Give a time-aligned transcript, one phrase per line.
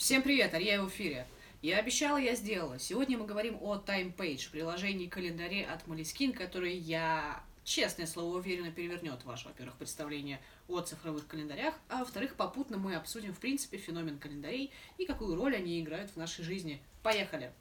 [0.00, 1.26] Всем привет, Ария в эфире.
[1.60, 2.78] Я обещала, я сделала.
[2.78, 8.72] Сегодня мы говорим о Time Page, приложении календаре от Moleskine, который я, честное слово, уверенно
[8.72, 14.18] перевернет ваше, во-первых, представление о цифровых календарях, а во-вторых, попутно мы обсудим, в принципе, феномен
[14.18, 16.82] календарей и какую роль они играют в нашей жизни.
[17.02, 17.52] Поехали!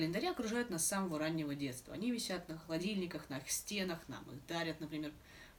[0.00, 1.92] Календари окружают нас с самого раннего детства.
[1.92, 5.12] Они висят на холодильниках, на стенах, нам их дарят, например,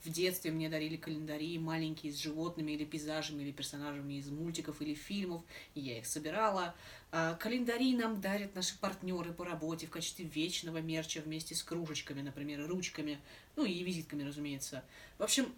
[0.03, 4.95] в детстве мне дарили календари маленькие с животными или пейзажами, или персонажами из мультиков или
[4.95, 5.43] фильмов,
[5.75, 6.73] и я их собирала.
[7.11, 12.21] А, календари нам дарят наши партнеры по работе в качестве вечного мерча вместе с кружечками,
[12.21, 13.19] например, ручками,
[13.55, 14.83] ну и визитками, разумеется.
[15.19, 15.53] В общем,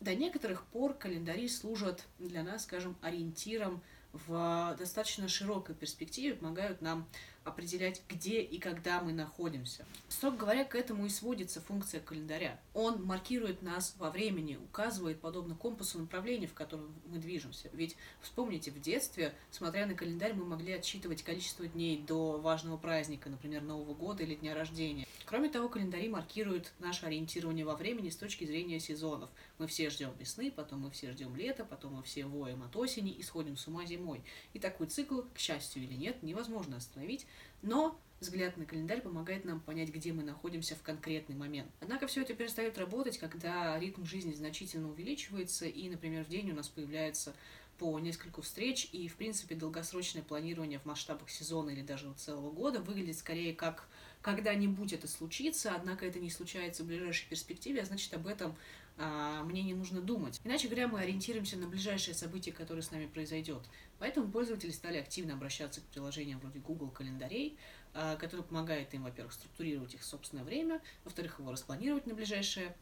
[0.00, 3.82] до некоторых пор календари служат для нас, скажем, ориентиром
[4.26, 7.06] в достаточно широкой перспективе, помогают нам
[7.46, 9.84] определять, где и когда мы находимся.
[10.08, 12.60] Строго говоря, к этому и сводится функция календаря.
[12.74, 17.70] Он маркирует нас во времени, указывает, подобно компасу, направление, в котором мы движемся.
[17.72, 23.30] Ведь вспомните, в детстве, смотря на календарь, мы могли отсчитывать количество дней до важного праздника,
[23.30, 25.06] например, Нового года или дня рождения.
[25.24, 29.30] Кроме того, календари маркируют наше ориентирование во времени с точки зрения сезонов.
[29.58, 33.10] Мы все ждем весны, потом мы все ждем лета, потом мы все воем от осени
[33.10, 34.05] и сходим с ума зимой.
[34.52, 37.26] И такой цикл, к счастью или нет, невозможно остановить,
[37.62, 41.70] но взгляд на календарь помогает нам понять, где мы находимся в конкретный момент.
[41.80, 46.54] Однако все это перестает работать, когда ритм жизни значительно увеличивается, и, например, в день у
[46.54, 47.34] нас появляется
[47.78, 52.80] по нескольку встреч, и, в принципе, долгосрочное планирование в масштабах сезона или даже целого года
[52.80, 53.88] выглядит скорее как
[54.22, 58.56] когда-нибудь это случится, однако это не случается в ближайшей перспективе, а значит, об этом
[58.96, 60.40] мне не нужно думать.
[60.44, 63.62] Иначе говоря, мы ориентируемся на ближайшее событие, которое с нами произойдет.
[63.98, 67.58] Поэтому пользователи стали активно обращаться к приложениям вроде Google календарей,
[67.94, 72.74] а, которые помогают им, во-первых, структурировать их собственное время, во-вторых, его распланировать на ближайшее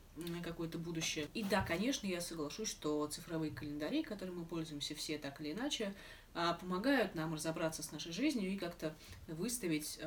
[0.43, 1.27] какое-то будущее.
[1.35, 5.95] И да, конечно, я соглашусь, что цифровые календари, которыми мы пользуемся все так или иначе,
[6.35, 8.95] а, помогают нам разобраться с нашей жизнью и как-то
[9.29, 10.01] выставить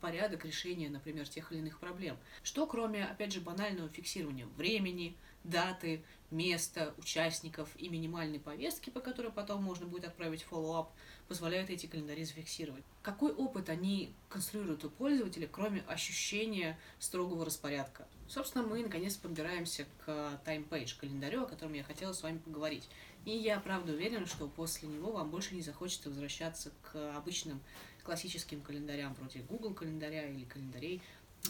[0.00, 2.16] порядок решения, например, тех или иных проблем.
[2.42, 9.30] Что кроме, опять же, банального фиксирования времени, даты, место участников и минимальной повестки, по которой
[9.30, 10.90] потом можно будет отправить follow-up,
[11.28, 12.84] позволяют эти календари зафиксировать.
[13.02, 18.06] Какой опыт они конструируют у пользователя, кроме ощущения строгого распорядка?
[18.28, 22.88] Собственно, мы наконец подбираемся к Page, календарю, о котором я хотела с вами поговорить.
[23.24, 27.60] И я правда уверена, что после него вам больше не захочется возвращаться к обычным
[28.02, 31.02] классическим календарям, вроде Google календаря или календарей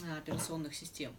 [0.03, 1.13] а, операционных систем.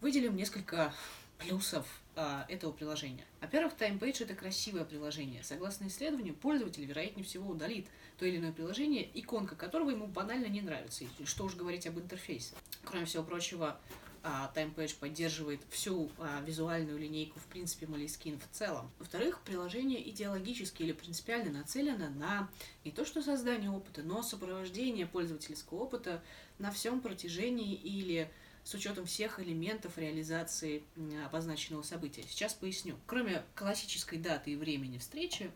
[0.00, 0.94] Выделим несколько
[1.40, 1.86] плюсов
[2.16, 3.24] а, этого приложения.
[3.40, 5.42] Во-первых, TimePage— это красивое приложение.
[5.42, 10.60] Согласно исследованию, пользователь, вероятнее всего, удалит то или иное приложение, иконка которого ему банально не
[10.60, 11.04] нравится.
[11.04, 12.54] И что уж говорить об интерфейсе.
[12.84, 13.80] Кроме всего прочего,
[14.22, 18.90] а, TimePage поддерживает всю а, визуальную линейку, в принципе, Moleskine в целом.
[18.98, 22.50] Во-вторых, приложение идеологически или принципиально нацелено на
[22.84, 26.22] не то что создание опыта, но сопровождение пользовательского опыта
[26.58, 28.30] на всем протяжении или
[28.64, 30.82] с учетом всех элементов реализации
[31.24, 32.22] обозначенного события.
[32.22, 32.96] Сейчас поясню.
[33.06, 35.50] Кроме классической даты и времени встречи,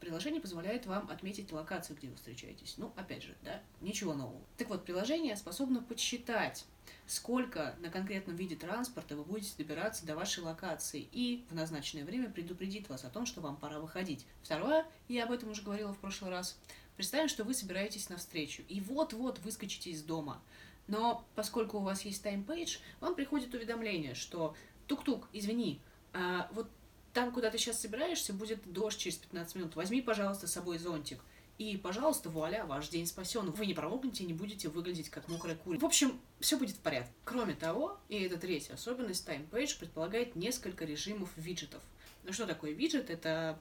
[0.00, 2.74] приложение позволяет вам отметить локацию, где вы встречаетесь.
[2.78, 4.40] Ну, опять же, да, ничего нового.
[4.56, 6.64] Так вот, приложение способно подсчитать,
[7.06, 12.30] сколько на конкретном виде транспорта вы будете добираться до вашей локации и в назначенное время
[12.30, 14.26] предупредит вас о том, что вам пора выходить.
[14.42, 16.58] Второе, я об этом уже говорила в прошлый раз,
[16.96, 20.40] представим, что вы собираетесь на встречу и вот-вот выскочите из дома.
[20.90, 24.56] Но поскольку у вас есть таймпейдж, вам приходит уведомление, что
[24.88, 25.80] тук-тук, извини,
[26.12, 26.68] а вот
[27.12, 29.76] там, куда ты сейчас собираешься, будет дождь через 15 минут.
[29.76, 31.20] Возьми, пожалуйста, с собой зонтик.
[31.58, 33.50] И, пожалуйста, вуаля, ваш день спасен.
[33.50, 35.82] Вы не промокнете и не будете выглядеть как мокрая курица.
[35.82, 37.12] В общем, все будет в порядке.
[37.24, 41.82] Кроме того, и это третья особенность, TimePage предполагает несколько режимов виджетов.
[42.24, 43.10] Ну что такое виджет?
[43.10, 43.58] Это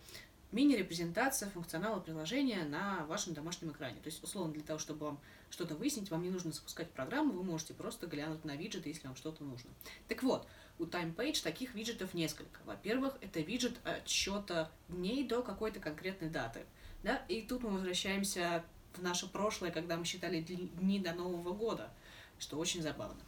[0.51, 3.99] мини-репрезентация функционала приложения на вашем домашнем экране.
[4.01, 5.19] То есть, условно, для того, чтобы вам
[5.49, 9.15] что-то выяснить, вам не нужно запускать программу, вы можете просто глянуть на виджеты, если вам
[9.15, 9.69] что-то нужно.
[10.07, 10.47] Так вот,
[10.79, 12.59] у TimePage таких виджетов несколько.
[12.65, 16.65] Во-первых, это виджет отсчета дней до какой-то конкретной даты.
[17.03, 17.17] Да?
[17.27, 18.63] И тут мы возвращаемся
[18.93, 21.91] в наше прошлое, когда мы считали дни до Нового года,
[22.39, 23.21] что очень забавно.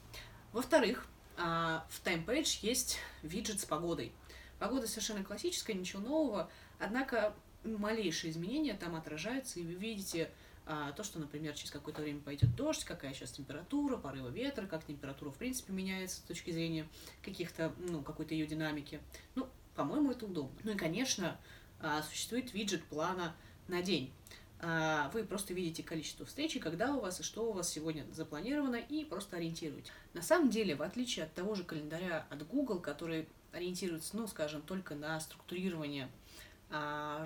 [0.54, 1.08] Во-вторых,
[1.38, 4.12] а, в TimePage есть виджет с погодой.
[4.60, 6.50] Погода совершенно классическая, ничего нового,
[6.82, 7.34] однако
[7.64, 10.30] малейшие изменения там отражаются, и вы видите
[10.66, 14.86] а, то, что, например, через какое-то время пойдет дождь, какая сейчас температура, порыва ветра, как
[14.86, 16.88] температура, в принципе, меняется с точки зрения
[17.24, 19.00] каких-то, ну, какой-то ее динамики.
[19.36, 20.58] Ну, по-моему, это удобно.
[20.64, 21.40] Ну и, конечно,
[21.80, 23.36] а, существует виджет плана
[23.68, 24.14] на день.
[24.60, 28.76] А, вы просто видите количество встреч, когда у вас и что у вас сегодня запланировано,
[28.76, 29.92] и просто ориентируете.
[30.14, 34.62] На самом деле, в отличие от того же календаря от Google, который ориентируется, ну, скажем,
[34.62, 36.10] только на структурирование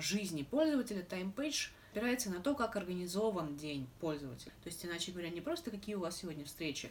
[0.00, 4.52] жизни пользователя, TimePage опирается на то, как организован день пользователя.
[4.62, 6.90] То есть, иначе говоря, не просто какие у вас сегодня встречи,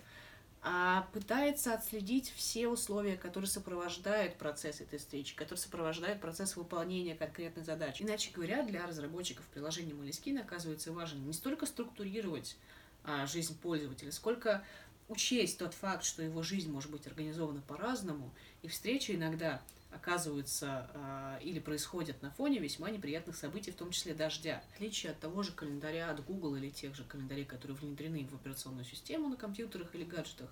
[0.67, 7.63] а пытается отследить все условия, которые сопровождают процесс этой встречи, которые сопровождают процесс выполнения конкретной
[7.63, 8.01] задачи.
[8.01, 12.57] Иначе говоря, для разработчиков приложения Moleskine оказывается важно не столько структурировать
[13.03, 14.63] а, жизнь пользователя, сколько
[15.07, 19.61] учесть тот факт, что его жизнь может быть организована по-разному, и встречи иногда
[19.95, 24.61] оказываются э, или происходят на фоне весьма неприятных событий, в том числе дождя.
[24.71, 28.35] В отличие от того же календаря от Google или тех же календарей, которые внедрены в
[28.35, 30.49] операционную систему на компьютерах или гаджетах,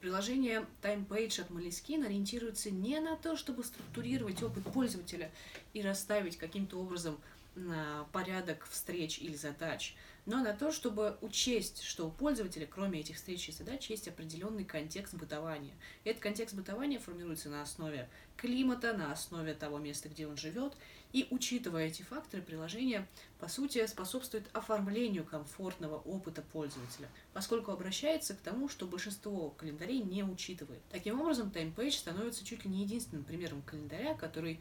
[0.00, 5.30] приложение TimePage от Moleskine ориентируется не на то, чтобы структурировать опыт пользователя
[5.72, 7.18] и расставить каким-то образом
[7.54, 9.94] на порядок встреч или задач,
[10.26, 14.64] но на то, чтобы учесть, что у пользователя, кроме этих встреч и задач, есть определенный
[14.64, 15.74] контекст бытования.
[16.04, 20.74] И этот контекст бытования формируется на основе климата, на основе того места, где он живет,
[21.12, 23.06] и учитывая эти факторы, приложение,
[23.38, 30.24] по сути, способствует оформлению комфортного опыта пользователя, поскольку обращается к тому, что большинство календарей не
[30.24, 30.80] учитывает.
[30.90, 34.58] Таким образом, TimePage становится чуть ли не единственным примером календаря, который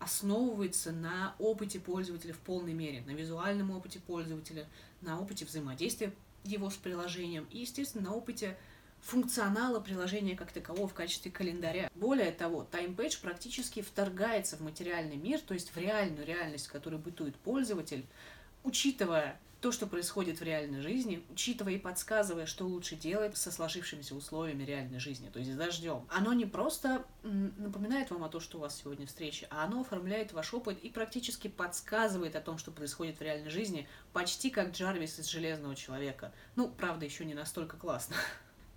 [0.00, 4.66] основывается на опыте пользователя в полной мере, на визуальном опыте пользователя,
[5.02, 6.12] на опыте взаимодействия
[6.42, 8.56] его с приложением и, естественно, на опыте
[9.02, 11.90] функционала приложения как такового в качестве календаря.
[11.94, 16.98] Более того, TimePage практически вторгается в материальный мир, то есть в реальную реальность, в которой
[16.98, 18.06] бытует пользователь,
[18.64, 24.14] учитывая то, что происходит в реальной жизни, учитывая и подсказывая, что лучше делать со сложившимися
[24.14, 26.06] условиями реальной жизни, то есть дождем.
[26.08, 30.32] Оно не просто напоминает вам о том, что у вас сегодня встреча, а оно оформляет
[30.32, 35.18] ваш опыт и практически подсказывает о том, что происходит в реальной жизни, почти как Джарвис
[35.18, 36.32] из «Железного человека».
[36.56, 38.16] Ну, правда, еще не настолько классно.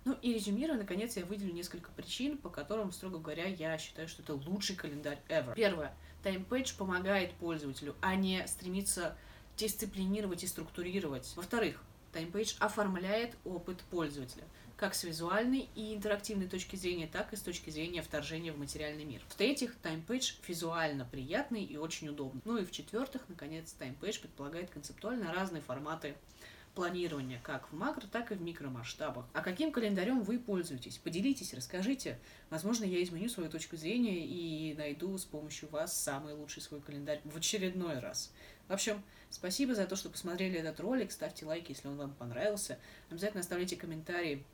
[0.06, 4.20] Ну и резюмируя, наконец, я выделю несколько причин, по которым, строго говоря, я считаю, что
[4.20, 5.54] это лучший календарь ever.
[5.54, 5.94] Первое.
[6.22, 9.16] TimePage помогает пользователю, а не стремится
[9.56, 11.32] дисциплинировать и структурировать.
[11.36, 14.44] Во-вторых, TimePage оформляет опыт пользователя,
[14.76, 19.04] как с визуальной и интерактивной точки зрения, так и с точки зрения вторжения в материальный
[19.04, 19.22] мир.
[19.28, 22.42] В-третьих, TimePage визуально приятный и очень удобный.
[22.44, 26.16] Ну и в-четвертых, наконец, TimePage предполагает концептуально разные форматы
[26.74, 29.26] планирования как в макро, так и в микромасштабах.
[29.32, 30.98] А каким календарем вы пользуетесь?
[30.98, 32.18] Поделитесь, расскажите.
[32.50, 37.20] Возможно, я изменю свою точку зрения и найду с помощью вас самый лучший свой календарь
[37.24, 38.32] в очередной раз.
[38.68, 41.12] В общем, спасибо за то, что посмотрели этот ролик.
[41.12, 42.78] Ставьте лайки, если он вам понравился.
[43.10, 44.44] Обязательно оставляйте комментарии.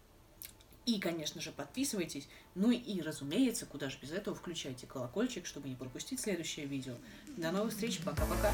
[0.87, 2.29] И, конечно же, подписывайтесь.
[2.55, 6.95] Ну и, разумеется, куда же без этого, включайте колокольчик, чтобы не пропустить следующее видео.
[7.37, 8.01] До новых встреч.
[8.01, 8.53] Пока-пока.